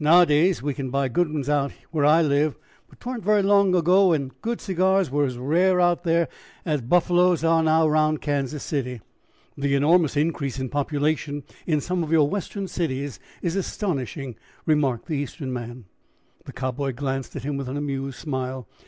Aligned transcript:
"Nowadays 0.00 0.60
we 0.60 0.74
can 0.74 0.90
buy 0.90 1.06
good 1.06 1.32
ones 1.32 1.48
out 1.48 1.70
where 1.92 2.04
I 2.04 2.20
live, 2.20 2.56
but 2.88 2.98
'twa'n't 2.98 3.22
very 3.22 3.42
long 3.44 3.76
ago 3.76 4.08
when 4.08 4.32
good 4.42 4.60
cigars 4.60 5.08
were 5.08 5.24
as 5.24 5.38
rare 5.38 5.80
out 5.80 6.02
there 6.02 6.26
as 6.66 6.80
buffaloes 6.80 7.44
are 7.44 7.62
now 7.62 7.86
round 7.86 8.20
Kansas 8.20 8.64
City." 8.64 9.00
"The 9.56 9.76
enormous 9.76 10.16
increase 10.16 10.58
in 10.58 10.68
population 10.68 11.44
in 11.64 11.80
some 11.80 12.02
of 12.02 12.10
your 12.10 12.28
Western 12.28 12.66
cities 12.66 13.20
is 13.40 13.54
astonishing," 13.54 14.34
remarked 14.66 15.06
the 15.06 15.16
Eastern 15.18 15.52
man. 15.52 15.84
The 16.44 16.52
Cowboy 16.52 16.92
glanced 16.92 17.36
at 17.36 17.44
him 17.44 17.56
with 17.56 17.68
an 17.68 17.76
amused 17.76 18.18
smile. 18.18 18.66